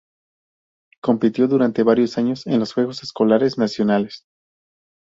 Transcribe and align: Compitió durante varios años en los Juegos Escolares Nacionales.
Compitió 1.03 1.47
durante 1.47 1.83
varios 1.83 2.17
años 2.17 2.47
en 2.47 2.59
los 2.59 2.73
Juegos 2.73 3.03
Escolares 3.03 3.59
Nacionales. 3.59 4.25